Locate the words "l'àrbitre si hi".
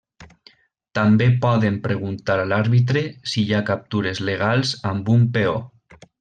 2.53-3.55